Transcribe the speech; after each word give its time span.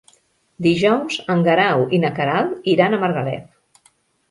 Dijous 0.67 1.17
en 1.35 1.43
Guerau 1.49 1.85
i 1.99 2.01
na 2.07 2.13
Queralt 2.17 2.73
iran 2.75 2.99
a 2.99 3.03
Margalef. 3.07 3.89